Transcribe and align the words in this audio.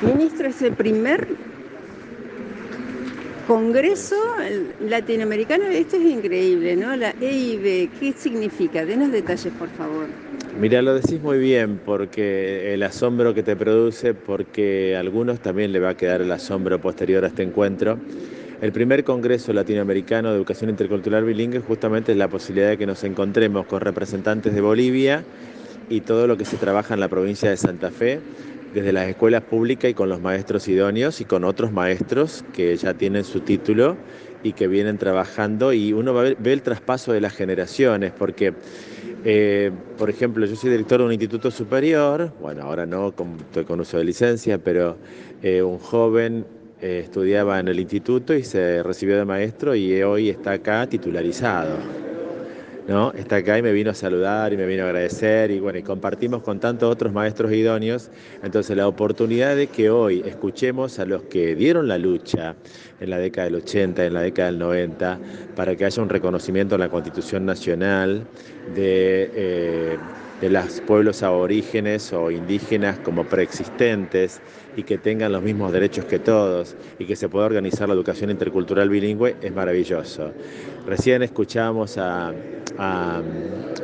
Ministro, 0.00 0.46
es 0.46 0.62
el 0.62 0.74
primer 0.74 1.26
Congreso 3.48 4.14
Latinoamericano, 4.80 5.64
esto 5.64 5.96
es 5.96 6.02
increíble, 6.02 6.76
¿no? 6.76 6.94
La 6.94 7.14
EIB, 7.20 7.90
¿qué 7.98 8.12
significa? 8.16 8.84
Denos 8.84 9.10
detalles, 9.10 9.52
por 9.58 9.68
favor. 9.70 10.06
Mira, 10.60 10.82
lo 10.82 10.94
decís 10.94 11.20
muy 11.20 11.38
bien, 11.38 11.80
porque 11.84 12.74
el 12.74 12.82
asombro 12.84 13.34
que 13.34 13.42
te 13.42 13.56
produce, 13.56 14.14
porque 14.14 14.94
a 14.96 15.00
algunos 15.00 15.40
también 15.40 15.72
le 15.72 15.80
va 15.80 15.90
a 15.90 15.96
quedar 15.96 16.20
el 16.20 16.30
asombro 16.30 16.80
posterior 16.80 17.24
a 17.24 17.28
este 17.28 17.42
encuentro. 17.42 17.98
El 18.60 18.72
primer 18.72 19.02
Congreso 19.02 19.52
Latinoamericano 19.52 20.30
de 20.30 20.36
Educación 20.36 20.70
Intercultural 20.70 21.24
Bilingüe 21.24 21.60
justamente 21.60 22.12
es 22.12 22.18
la 22.18 22.28
posibilidad 22.28 22.68
de 22.70 22.76
que 22.76 22.86
nos 22.86 23.02
encontremos 23.02 23.66
con 23.66 23.80
representantes 23.80 24.54
de 24.54 24.60
Bolivia 24.60 25.24
y 25.88 26.02
todo 26.02 26.26
lo 26.26 26.36
que 26.36 26.44
se 26.44 26.56
trabaja 26.56 26.94
en 26.94 27.00
la 27.00 27.08
provincia 27.08 27.48
de 27.50 27.56
Santa 27.56 27.90
Fe, 27.90 28.20
desde 28.74 28.92
las 28.92 29.08
escuelas 29.08 29.42
públicas 29.42 29.90
y 29.90 29.94
con 29.94 30.08
los 30.08 30.20
maestros 30.20 30.68
idóneos 30.68 31.20
y 31.20 31.24
con 31.24 31.44
otros 31.44 31.72
maestros 31.72 32.44
que 32.52 32.76
ya 32.76 32.94
tienen 32.94 33.24
su 33.24 33.40
título 33.40 33.96
y 34.42 34.52
que 34.52 34.68
vienen 34.68 34.98
trabajando 34.98 35.72
y 35.72 35.92
uno 35.92 36.14
ve, 36.14 36.36
el 36.44 36.62
traspaso 36.62 37.12
de 37.12 37.20
las 37.20 37.34
generaciones, 37.34 38.12
porque, 38.16 38.54
eh, 39.24 39.70
por 39.96 40.10
ejemplo, 40.10 40.46
yo 40.46 40.54
soy 40.54 40.70
director 40.70 41.00
de 41.00 41.06
un 41.06 41.12
instituto 41.12 41.50
superior, 41.50 42.32
bueno, 42.40 42.62
ahora 42.62 42.86
no, 42.86 43.08
estoy 43.08 43.64
con 43.64 43.80
uso 43.80 43.98
de 43.98 44.04
licencia, 44.04 44.58
pero 44.58 44.96
eh, 45.42 45.62
un 45.62 45.78
joven 45.78 46.46
eh, 46.80 47.00
estudiaba 47.04 47.58
en 47.58 47.68
el 47.68 47.80
instituto 47.80 48.34
y 48.34 48.44
se 48.44 48.82
recibió 48.82 49.16
de 49.16 49.24
maestro 49.24 49.74
y 49.74 50.02
hoy 50.02 50.28
está 50.28 50.52
acá 50.52 50.86
titularizado. 50.86 52.07
¿No? 52.88 53.12
Está 53.12 53.36
acá 53.36 53.58
y 53.58 53.62
me 53.62 53.70
vino 53.70 53.90
a 53.90 53.94
saludar 53.94 54.52
y 54.52 54.56
me 54.56 54.66
vino 54.66 54.82
a 54.84 54.86
agradecer 54.86 55.50
y 55.50 55.60
bueno, 55.60 55.78
y 55.78 55.82
compartimos 55.82 56.42
con 56.42 56.58
tantos 56.58 56.90
otros 56.90 57.12
maestros 57.12 57.52
idóneos. 57.52 58.10
Entonces 58.42 58.76
la 58.76 58.88
oportunidad 58.88 59.54
de 59.54 59.66
que 59.66 59.90
hoy 59.90 60.22
escuchemos 60.26 60.98
a 60.98 61.04
los 61.04 61.22
que 61.24 61.54
dieron 61.54 61.86
la 61.86 61.98
lucha 61.98 62.56
en 62.98 63.10
la 63.10 63.18
década 63.18 63.44
del 63.44 63.56
80, 63.56 64.06
en 64.06 64.14
la 64.14 64.22
década 64.22 64.50
del 64.50 64.58
90, 64.58 65.18
para 65.54 65.76
que 65.76 65.84
haya 65.84 66.02
un 66.02 66.08
reconocimiento 66.08 66.76
en 66.76 66.80
la 66.80 66.88
Constitución 66.88 67.44
Nacional 67.44 68.26
de... 68.74 69.30
Eh, 69.34 69.98
de 70.40 70.50
los 70.50 70.80
pueblos 70.82 71.22
aborígenes 71.22 72.12
o 72.12 72.30
indígenas 72.30 72.98
como 73.00 73.24
preexistentes 73.24 74.40
y 74.76 74.84
que 74.84 74.98
tengan 74.98 75.32
los 75.32 75.42
mismos 75.42 75.72
derechos 75.72 76.04
que 76.04 76.18
todos 76.18 76.76
y 76.98 77.06
que 77.06 77.16
se 77.16 77.28
pueda 77.28 77.46
organizar 77.46 77.88
la 77.88 77.94
educación 77.94 78.30
intercultural 78.30 78.88
bilingüe 78.88 79.36
es 79.42 79.52
maravilloso. 79.52 80.32
Recién 80.86 81.22
escuchamos 81.22 81.98
a, 81.98 82.32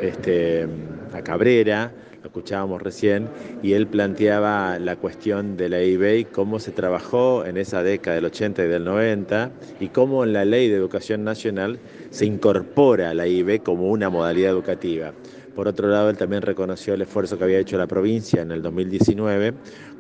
este, 0.01 0.69
a 1.13 1.23
Cabrera, 1.23 1.93
lo 2.23 2.29
escuchábamos 2.29 2.81
recién, 2.81 3.29
y 3.63 3.73
él 3.73 3.87
planteaba 3.89 4.79
la 4.79 4.97
cuestión 4.97 5.57
de 5.57 5.69
la 5.69 5.83
IB 5.83 6.19
y 6.21 6.25
cómo 6.25 6.61
se 6.61 6.71
trabajó 6.71 7.45
en 7.45 7.57
esa 7.57 7.83
década 7.83 8.15
del 8.15 8.27
80 8.27 8.65
y 8.65 8.69
del 8.69 8.85
90 8.85 9.51
y 9.81 9.89
cómo 9.89 10.25
en 10.25 10.33
la 10.33 10.45
ley 10.45 10.69
de 10.69 10.77
educación 10.77 11.25
nacional 11.25 11.81
se 12.11 12.27
incorpora 12.27 13.13
la 13.13 13.27
IB 13.27 13.63
como 13.63 13.91
una 13.91 14.09
modalidad 14.09 14.53
educativa. 14.53 15.13
Por 15.55 15.69
otro 15.69 15.89
lado, 15.89 16.11
él 16.11 16.17
también 16.17 16.43
reconoció 16.43 16.95
el 16.95 17.03
esfuerzo 17.03 17.39
que 17.39 17.45
había 17.45 17.59
hecho 17.59 17.79
la 17.79 17.87
provincia 17.87 18.43
en 18.43 18.51
el 18.51 18.61
2019, 18.61 19.55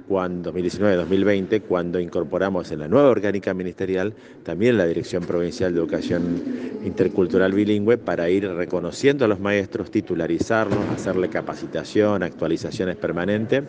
cuando 0.08 0.52
2019-2020, 0.52 1.62
cuando 1.62 1.98
incorporamos 1.98 2.70
en 2.72 2.80
la 2.80 2.88
nueva 2.88 3.08
orgánica 3.08 3.55
ministerial 3.55 4.14
también 4.42 4.77
la 4.77 4.86
Dirección 4.86 5.25
Provincial 5.25 5.72
de 5.72 5.80
Educación 5.80 6.42
Intercultural 6.84 7.52
Bilingüe 7.52 7.97
para 7.97 8.28
ir 8.28 8.48
reconociendo 8.48 9.25
a 9.25 9.28
los 9.28 9.41
maestros, 9.41 9.91
titularizarlos, 9.91 10.78
hacerle 10.94 11.28
capacitación, 11.30 12.22
actualizaciones 12.22 12.97
permanentes. 12.97 13.62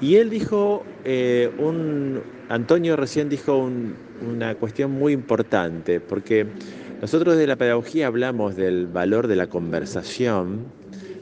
Y 0.00 0.16
él 0.16 0.30
dijo, 0.30 0.84
eh, 1.04 1.50
un, 1.58 2.22
Antonio 2.48 2.96
recién 2.96 3.28
dijo 3.28 3.68
una 4.26 4.54
cuestión 4.54 4.92
muy 4.92 5.12
importante, 5.12 6.00
porque 6.00 6.46
nosotros 7.02 7.36
de 7.36 7.46
la 7.46 7.56
pedagogía 7.56 8.06
hablamos 8.06 8.56
del 8.56 8.86
valor 8.86 9.26
de 9.26 9.36
la 9.36 9.48
conversación, 9.48 10.66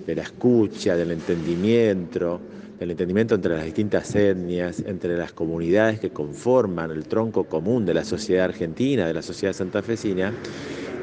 de 0.09 0.15
la 0.15 0.23
escucha, 0.23 0.97
del 0.97 1.11
entendimiento, 1.11 2.41
del 2.81 2.93
entendimiento 2.93 3.35
entre 3.35 3.55
las 3.55 3.67
distintas 3.67 4.15
etnias, 4.15 4.83
entre 4.87 5.19
las 5.19 5.33
comunidades 5.33 6.01
que 6.01 6.09
conforman 6.09 6.91
el 6.91 7.05
tronco 7.05 7.45
común 7.45 7.85
de 7.85 7.93
la 7.93 8.05
sociedad 8.05 8.47
argentina, 8.47 9.07
de 9.07 9.13
la 9.13 9.21
sociedad 9.21 9.53
santafesina, 9.53 10.33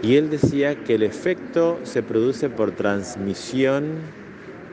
y 0.01 0.15
él 0.15 0.31
decía 0.31 0.83
que 0.83 0.95
el 0.95 1.03
efecto 1.03 1.77
se 1.83 2.01
produce 2.01 2.49
por 2.49 2.71
transmisión 2.71 3.99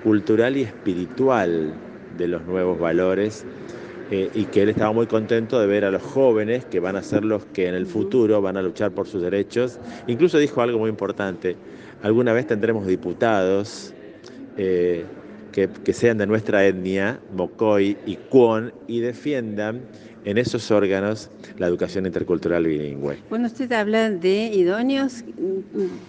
cultural 0.03 0.57
y 0.57 0.63
espiritual 0.63 1.75
de 2.17 2.29
los 2.29 2.47
nuevos 2.47 2.81
valores 2.81 3.45
eh, 4.11 4.31
y 4.33 4.47
que 4.47 4.63
él 4.63 4.71
estaba 4.71 4.93
muy 4.93 5.07
contento 5.07 5.61
de 5.61 5.67
ver 5.67 5.85
a 5.85 5.91
los 5.91 6.03
jóvenes 6.03 6.65
que 6.65 6.81
van 6.81 6.97
a 6.97 7.03
ser 7.03 7.23
los 7.23 7.45
que 7.45 7.69
en 7.69 7.75
el 7.75 7.85
futuro 7.85 8.41
van 8.41 8.57
a 8.57 8.63
luchar 8.63 8.93
por 8.93 9.07
sus 9.07 9.21
derechos. 9.21 9.79
Incluso 10.07 10.39
dijo 10.39 10.63
algo 10.63 10.79
muy 10.79 10.89
importante, 10.89 11.55
alguna 12.03 12.33
vez 12.33 12.47
tendremos 12.47 12.87
diputados 12.87 13.93
eh, 14.57 15.05
que, 15.53 15.93
sean 15.93 16.19
de 16.19 16.27
nuestra 16.27 16.67
etnia, 16.67 17.21
Mocoy 17.35 17.97
y 18.07 18.17
Cuon, 18.17 18.73
y 18.87 19.01
defiendan 19.01 19.83
en 20.25 20.39
esos 20.39 20.71
órganos 20.71 21.31
la 21.59 21.67
educación 21.67 22.07
intercultural 22.07 22.65
bilingüe. 22.65 23.19
Cuando 23.29 23.49
usted 23.49 23.71
habla 23.73 24.09
de 24.09 24.47
idóneos, 24.47 25.25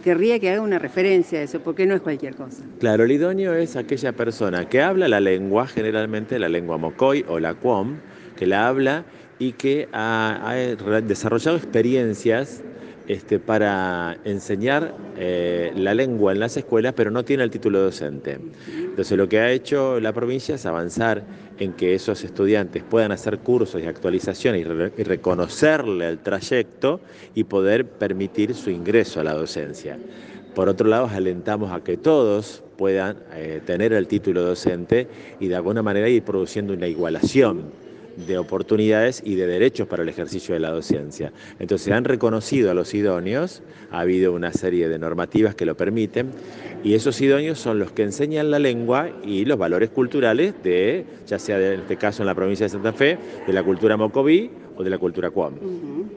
querría 0.04 0.40
que 0.40 0.52
haga 0.52 0.62
una 0.62 0.80
referencia 0.80 1.40
a 1.40 1.44
eso, 1.44 1.60
porque 1.60 1.86
no 1.86 1.96
es 1.96 2.02
cualquier 2.02 2.36
cosa. 2.36 2.64
Claro, 2.80 3.04
el 3.04 3.12
idóneo 3.12 3.54
es 3.54 3.76
aquella 3.76 4.14
persona 4.14 4.70
que 4.70 4.82
habla 4.82 5.08
la 5.08 5.20
lengua, 5.20 5.68
generalmente 5.68 6.40
la 6.40 6.50
lengua 6.50 6.78
Mocoy 6.78 7.26
o 7.28 7.40
la 7.40 7.56
Cuom, 7.56 7.98
que 8.38 8.46
la 8.46 8.68
habla 8.68 9.04
y 9.40 9.54
que 9.54 9.90
ha 9.92 10.54
desarrollado 11.06 11.58
experiencias 11.58 12.64
este, 13.08 13.40
para 13.40 14.18
enseñar 14.24 14.96
eh, 15.18 15.72
la 15.76 15.94
lengua 15.94 16.32
en 16.32 16.40
las 16.40 16.56
escuelas, 16.56 16.94
pero 16.96 17.12
no 17.12 17.24
tiene 17.24 17.44
el 17.44 17.52
título 17.52 17.80
docente. 17.80 18.40
Entonces 18.68 19.18
lo 19.18 19.28
que 19.28 19.40
ha 19.40 19.52
hecho 19.52 20.00
la 20.00 20.14
provincia 20.14 20.56
es 20.56 20.66
avanzar 20.66 21.24
en 21.60 21.74
que 21.74 21.94
esos 21.94 22.24
estudiantes 22.24 22.84
puedan 22.84 23.12
hacer 23.12 23.40
cursos 23.40 23.82
y 23.82 23.86
actualizaciones 23.86 24.66
y, 24.66 25.04
reconocerle 25.04 26.08
el 26.08 26.20
trayecto 26.20 27.02
y 27.36 27.44
poder 27.44 27.86
permitir 27.86 28.56
su 28.56 28.70
ingreso 28.70 29.20
a 29.20 29.24
la 29.24 29.34
docencia. 29.34 29.98
Por 30.56 30.70
otro 30.70 30.88
lado, 30.88 31.10
alentamos 31.12 31.72
a 31.72 31.84
que 31.84 31.98
todos 31.98 32.64
puedan 32.78 33.18
eh, 33.34 33.62
tener 33.66 33.94
el 33.94 34.08
título 34.08 34.44
docente 34.44 35.08
y 35.40 35.48
de 35.48 35.56
alguna 35.56 35.82
manera 35.82 36.08
ir 36.10 36.24
produciendo 36.24 36.74
una 36.74 36.88
igualación 36.88 37.83
de 38.18 38.38
oportunidades 38.38 39.22
y 39.26 39.36
de 39.36 39.48
derechos 39.48 39.88
para 39.88 40.04
el 40.04 40.10
ejercicio 40.10 40.54
de 40.54 40.60
la 40.60 40.72
docencia. 40.72 41.32
Entonces 41.60 41.92
han 41.94 42.04
reconocido 42.04 42.72
a 42.72 42.74
los 42.74 42.94
idóneos, 42.94 43.62
ha 43.92 44.02
habido 44.02 44.34
una 44.34 44.52
serie 44.52 44.90
de 44.90 45.00
normativas 45.00 45.56
que 45.56 45.66
lo 45.66 45.76
permiten, 45.76 46.32
y 46.84 46.96
esos 46.96 47.20
idóneos 47.22 47.60
son 47.60 47.80
los 47.80 47.92
que 47.92 48.04
enseñan 48.04 48.52
la 48.52 48.60
lengua 48.60 49.10
y 49.24 49.46
los 49.46 49.58
valores 49.58 49.90
culturales 49.90 50.54
de, 50.64 51.06
ya 51.26 51.40
sea 51.40 51.58
en 51.58 51.82
este 51.82 51.96
caso 51.96 52.24
en 52.24 52.28
la 52.28 52.36
provincia 52.36 52.66
de 52.66 52.70
Santa 52.70 52.94
Fe, 52.94 53.18
de 53.48 53.54
la 53.54 53.64
cultura 53.64 53.96
mocoví 53.96 54.50
o 54.76 54.84
de 54.84 54.90
la 54.90 54.98
cultura 54.98 55.30
cuam. 55.30 55.54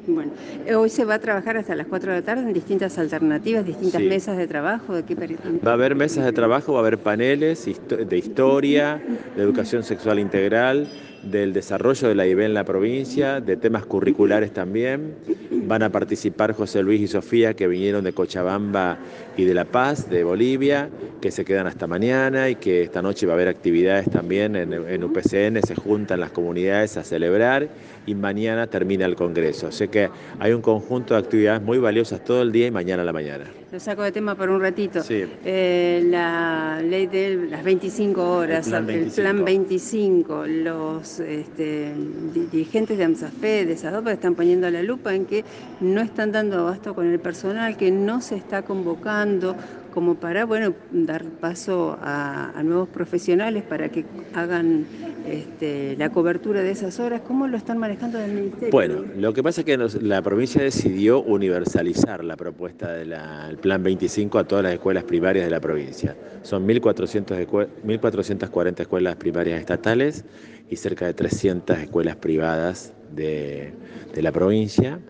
Bueno, 0.07 0.33
eh, 0.67 0.75
hoy 0.75 0.89
se 0.89 1.05
va 1.05 1.15
a 1.15 1.19
trabajar 1.19 1.57
hasta 1.57 1.75
las 1.75 1.87
4 1.87 2.13
de 2.13 2.21
la 2.21 2.25
tarde 2.25 2.43
en 2.43 2.53
distintas 2.53 2.99
alternativas, 2.99 3.67
distintas 3.67 4.03
mesas 4.03 4.37
de 4.37 4.47
trabajo. 4.47 4.95
¿de 4.95 5.05
qué 5.05 5.15
va 5.15 5.71
a 5.71 5.75
haber 5.75 5.95
mesas 5.95 6.25
de 6.25 6.33
trabajo, 6.33 6.73
va 6.73 6.78
a 6.78 6.83
haber 6.83 6.99
paneles 6.99 7.69
de 7.89 8.19
historia, 8.19 9.03
de 9.37 9.43
educación 9.43 9.83
sexual 9.83 10.19
integral, 10.19 10.89
del 11.31 11.53
desarrollo 11.53 12.09
de 12.09 12.14
la 12.14 12.26
IB 12.26 12.41
en 12.41 12.54
la 12.54 12.64
provincia, 12.64 13.41
de 13.41 13.56
temas 13.56 13.87
curriculares 13.87 14.53
también. 14.53 15.14
Van 15.50 15.82
a 15.82 15.91
participar 15.91 16.53
José 16.53 16.82
Luis 16.82 17.00
y 17.00 17.09
Sofía, 17.09 17.54
que 17.54 17.66
vinieron 17.66 18.04
de 18.04 18.12
Cochabamba 18.12 18.98
y 19.36 19.44
de 19.44 19.54
La 19.54 19.65
Paz, 19.65 20.09
de 20.09 20.25
Bolivia, 20.25 20.88
que 21.26 21.32
se 21.32 21.44
quedan 21.44 21.66
hasta 21.66 21.88
mañana 21.88 22.48
y 22.48 22.54
que 22.54 22.82
esta 22.82 23.03
noche 23.03 23.26
va 23.26 23.32
a 23.32 23.34
haber 23.34 23.48
actividades 23.48 24.09
también 24.09 24.54
en, 24.54 24.72
en 24.72 25.03
UPCN, 25.03 25.60
se 25.60 25.75
juntan 25.75 26.20
las 26.20 26.31
comunidades 26.31 26.97
a 26.98 27.03
celebrar 27.03 27.68
y 28.06 28.15
mañana 28.15 28.68
termina 28.68 29.06
el 29.06 29.16
Congreso. 29.16 29.72
Sé 29.72 29.89
que 29.89 30.09
hay 30.39 30.53
un 30.53 30.62
conjunto 30.62 31.15
de 31.15 31.21
actividades 31.21 31.60
muy 31.62 31.78
valiosas 31.78 32.22
todo 32.22 32.42
el 32.42 32.53
día 32.53 32.68
y 32.68 32.71
mañana 32.71 33.03
a 33.03 33.04
la 33.04 33.12
mañana. 33.12 33.45
Lo 33.72 33.80
saco 33.80 34.04
de 34.04 34.12
tema 34.12 34.36
por 34.36 34.48
un 34.48 34.60
ratito. 34.60 35.03
Sí. 35.03 35.24
Eh, 35.45 36.06
la 36.09 36.80
ley 36.80 37.09
de 37.09 37.48
las 37.51 37.65
25 37.65 38.22
horas, 38.22 38.68
el 38.68 39.10
plan 39.10 39.45
25, 39.45 40.47
los 40.47 41.18
este, 41.18 41.92
dirigentes 42.33 42.97
de 42.97 43.04
AMSAFE, 43.04 43.66
de 43.66 43.77
SADOPA, 43.77 44.12
están 44.12 44.36
poniendo 44.36 44.71
la 44.71 44.84
lupa 44.84 45.12
en 45.12 45.27
que 45.27 45.45
no 45.80 46.01
están 46.01 46.30
dando 46.30 46.60
abasto 46.60 46.95
con 46.95 47.10
el 47.10 47.18
personal, 47.18 47.77
que 47.77 47.91
no 47.91 48.21
se 48.21 48.36
está 48.36 48.62
convocando 48.62 49.56
como 49.97 50.16
para, 50.16 50.45
bueno, 50.45 50.75
dar 50.93 51.25
paso 51.25 51.98
a, 52.03 52.53
nuevos 52.63 52.91
profesionales 52.91 53.63
para 53.63 53.89
que 53.89 54.04
hagan 54.34 54.84
este, 55.27 55.97
la 55.97 56.10
cobertura 56.10 56.60
de 56.60 56.71
esas 56.71 57.01
horas. 57.01 57.22
¿Cómo 57.27 57.47
lo 57.47 57.57
están 57.57 57.78
manejando 57.78 58.19
del 58.19 58.33
Ministerio? 58.33 58.72
Bueno, 58.72 59.07
lo 59.16 59.33
que 59.33 59.43
pasa 59.43 59.63
es 59.63 59.65
que 59.65 59.78
la 60.03 60.21
provincia 60.21 60.63
decidió 60.63 61.22
universalizar 61.22 62.22
la 62.25 62.37
propuesta 62.37 62.93
del 62.93 63.16
Plan 63.57 63.83
25 63.83 64.39
a 64.39 64.45
todas 64.45 64.65
las 64.65 64.75
escuelas 64.75 65.04
primarias 65.04 65.47
de 65.47 65.51
la 65.51 65.60
provincia. 65.60 66.15
Son 66.42 66.69
1.440 66.69 68.81
escuelas 68.81 69.16
primarias 69.16 69.59
estatales 69.59 70.27
y 70.69 70.77
cerca 70.77 71.07
de 71.07 71.15
300 71.15 71.78
escuelas 71.78 72.16
privadas 72.16 72.92
de, 73.15 73.72
la 74.15 74.31
provincia, 74.31 75.01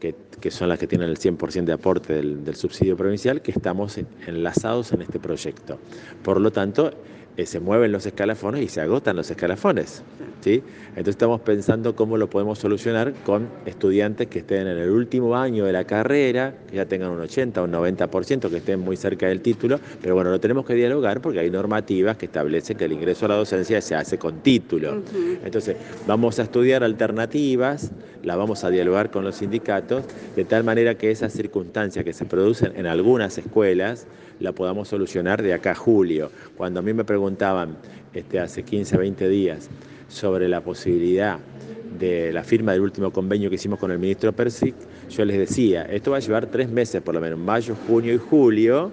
que, 0.00 0.50
son 0.50 0.68
las 0.68 0.78
que 0.78 0.86
tienen 0.86 1.08
el 1.08 1.18
100% 1.18 1.64
de 1.64 1.72
aporte 1.72 2.14
del, 2.14 2.44
del 2.44 2.54
subsidio 2.56 2.96
provincial, 2.96 3.42
que 3.42 3.50
estamos 3.50 3.98
enlazados 4.26 4.92
en 4.92 5.02
este 5.02 5.18
proyecto. 5.18 5.78
Por 6.22 6.40
lo 6.40 6.50
tanto, 6.50 6.92
eh, 7.36 7.46
se 7.46 7.60
mueven 7.60 7.92
los 7.92 8.06
escalafones 8.06 8.62
y 8.62 8.68
se 8.68 8.80
agotan 8.80 9.16
los 9.16 9.30
escalafones. 9.30 10.02
¿sí? 10.40 10.62
Entonces 10.90 11.14
estamos 11.14 11.40
pensando 11.42 11.94
cómo 11.94 12.16
lo 12.16 12.30
podemos 12.30 12.58
solucionar 12.58 13.12
con 13.24 13.48
estudiantes 13.66 14.28
que 14.28 14.38
estén 14.38 14.66
en 14.66 14.78
el 14.78 14.90
último 14.90 15.36
año 15.36 15.64
de 15.66 15.72
la 15.72 15.84
carrera, 15.84 16.54
que 16.68 16.76
ya 16.76 16.86
tengan 16.86 17.10
un 17.10 17.20
80 17.20 17.60
o 17.60 17.64
un 17.64 17.72
90%, 17.72 18.48
que 18.48 18.56
estén 18.56 18.80
muy 18.80 18.96
cerca 18.96 19.26
del 19.26 19.40
título, 19.42 19.78
pero 20.00 20.14
bueno, 20.14 20.30
lo 20.30 20.40
tenemos 20.40 20.64
que 20.64 20.74
dialogar 20.74 21.20
porque 21.20 21.40
hay 21.40 21.50
normativas 21.50 22.16
que 22.16 22.26
establecen 22.26 22.78
que 22.78 22.86
el 22.86 22.92
ingreso 22.92 23.26
a 23.26 23.28
la 23.28 23.36
docencia 23.36 23.80
se 23.82 23.94
hace 23.94 24.18
con 24.18 24.40
título. 24.40 25.02
Entonces 25.44 25.76
vamos 26.06 26.38
a 26.38 26.44
estudiar 26.44 26.82
alternativas, 26.84 27.90
la 28.22 28.36
vamos 28.36 28.64
a 28.64 28.70
dialogar 28.70 29.10
con 29.10 29.24
los 29.24 29.36
sindicatos, 29.36 30.04
de 30.34 30.44
tal 30.44 30.64
manera 30.64 30.96
que 30.96 31.10
esas 31.10 31.32
circunstancias 31.32 32.04
que 32.04 32.12
se 32.12 32.24
producen 32.24 32.72
en 32.76 32.86
algunas 32.86 33.36
escuelas, 33.36 34.06
la 34.40 34.52
podamos 34.52 34.88
solucionar 34.88 35.42
de 35.42 35.54
acá 35.54 35.72
a 35.72 35.74
julio. 35.74 36.30
Cuando 36.56 36.80
a 36.80 36.82
mí 36.82 36.92
me 36.92 37.04
preguntaban 37.26 37.76
este, 38.14 38.38
hace 38.38 38.62
15, 38.62 38.98
20 38.98 39.28
días 39.28 39.68
sobre 40.06 40.48
la 40.48 40.60
posibilidad 40.60 41.40
de 41.98 42.32
la 42.32 42.44
firma 42.44 42.70
del 42.70 42.82
último 42.82 43.10
convenio 43.10 43.48
que 43.48 43.56
hicimos 43.56 43.80
con 43.80 43.90
el 43.90 43.98
ministro 43.98 44.32
Persic, 44.32 44.76
yo 45.10 45.24
les 45.24 45.36
decía, 45.36 45.82
esto 45.82 46.12
va 46.12 46.18
a 46.18 46.20
llevar 46.20 46.46
tres 46.46 46.68
meses 46.68 47.02
por 47.02 47.16
lo 47.16 47.20
menos, 47.20 47.36
mayo, 47.36 47.74
junio 47.88 48.14
y 48.14 48.18
julio, 48.18 48.92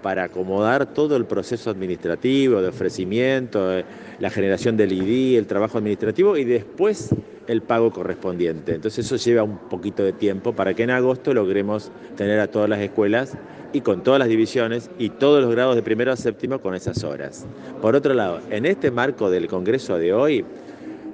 para 0.00 0.24
acomodar 0.24 0.94
todo 0.94 1.16
el 1.16 1.24
proceso 1.24 1.70
administrativo, 1.70 2.62
de 2.62 2.68
ofrecimiento, 2.68 3.76
eh, 3.76 3.84
la 4.20 4.30
generación 4.30 4.76
del 4.76 4.92
ID, 4.92 5.38
el 5.38 5.48
trabajo 5.48 5.78
administrativo 5.78 6.36
y 6.36 6.44
después 6.44 7.10
el 7.46 7.62
pago 7.62 7.90
correspondiente. 7.92 8.74
Entonces 8.74 9.06
eso 9.06 9.16
lleva 9.16 9.42
un 9.42 9.58
poquito 9.68 10.02
de 10.02 10.12
tiempo 10.12 10.54
para 10.54 10.74
que 10.74 10.82
en 10.82 10.90
agosto 10.90 11.34
logremos 11.34 11.90
tener 12.16 12.40
a 12.40 12.48
todas 12.48 12.68
las 12.68 12.80
escuelas 12.80 13.36
y 13.72 13.80
con 13.80 14.02
todas 14.02 14.18
las 14.18 14.28
divisiones 14.28 14.90
y 14.98 15.10
todos 15.10 15.42
los 15.42 15.50
grados 15.50 15.76
de 15.76 15.82
primero 15.82 16.12
a 16.12 16.16
séptimo 16.16 16.60
con 16.60 16.74
esas 16.74 17.04
horas. 17.04 17.46
Por 17.80 17.96
otro 17.96 18.14
lado, 18.14 18.40
en 18.50 18.66
este 18.66 18.90
marco 18.90 19.30
del 19.30 19.48
Congreso 19.48 19.98
de 19.98 20.12
hoy 20.12 20.44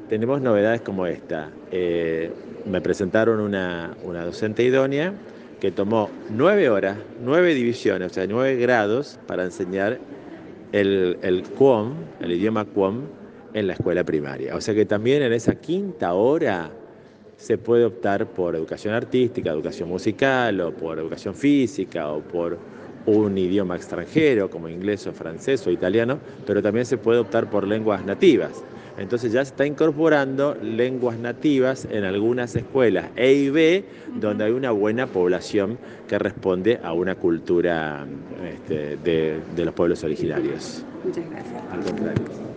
tenemos 0.09 0.41
novedades 0.41 0.81
como 0.81 1.07
esta. 1.07 1.51
Eh, 1.71 2.33
me 2.67 2.81
presentaron 2.81 3.41
una, 3.41 3.95
docente 4.03 4.63
idónea 4.65 5.13
que 5.61 5.71
tomó 5.71 6.11
nueve 6.31 6.69
horas, 6.69 6.99
nueve 7.25 7.55
divisiones, 7.55 8.13
o 8.13 8.15
sea, 8.15 8.27
nueve 8.27 8.57
grados 8.57 9.19
para 9.27 9.45
enseñar 9.45 9.99
el, 10.73 11.19
el 11.23 11.45
el 12.21 12.33
idioma 12.33 12.65
QOM, 12.65 13.03
en 13.55 13.67
la 13.67 13.75
escuela 13.75 14.05
primaria. 14.05 14.57
O 14.57 14.61
sea 14.61 14.75
que 14.75 14.85
también 14.85 15.23
en 15.23 15.33
esa 15.33 15.55
quinta 15.57 16.13
hora 16.15 16.71
se 17.37 17.57
puede 17.57 17.85
optar 17.85 18.27
por 18.27 18.57
educación 18.57 18.95
artística, 18.95 19.51
educación 19.51 19.89
musical 19.89 20.61
o 20.61 20.73
por 20.73 20.99
educación 20.99 21.35
física 21.35 22.09
o 22.09 22.21
por 22.21 22.59
un 23.07 23.39
idioma 23.39 23.77
extranjero 23.77 24.51
como 24.51 24.69
inglés 24.69 25.07
o 25.07 25.13
francés 25.13 25.67
o 25.67 25.71
italiano, 25.71 26.19
pero 26.47 26.63
también 26.63 26.85
se 26.85 26.99
puede 26.99 27.21
optar 27.21 27.49
por 27.49 27.67
lenguas 27.67 28.05
nativas. 28.05 28.63
Entonces 28.99 29.33
ya 29.33 29.45
se 29.45 29.53
está 29.53 29.65
incorporando 29.65 30.57
lenguas 30.61 31.17
nativas 31.19 31.87
en 31.89 32.03
algunas 32.03 32.57
escuelas 32.57 33.07
E 33.15 33.33
y 33.33 33.49
B, 33.49 33.85
donde 34.17 34.45
hay 34.45 34.53
una 34.53 34.73
buena 34.73 35.07
población 35.07 35.79
que 36.09 36.19
responde 36.19 36.81
a 36.83 36.93
una 36.93 37.15
cultura 37.15 38.05
este, 38.45 38.97
de, 38.97 39.39
de 39.55 39.65
los 39.65 39.73
pueblos 39.73 40.03
originarios. 40.03 40.85
Muchas 41.05 41.31
gracias. 41.31 41.63
Al 41.73 41.81
contrario. 41.81 42.48